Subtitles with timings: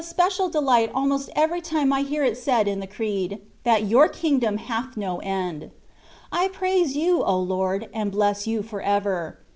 [0.01, 3.83] I feel especial delight almost every time I hear it said in the Creed —"that
[3.85, 5.69] your Kingdom hath no end."
[6.31, 9.37] I praise You, O Lord, and bless You for ever.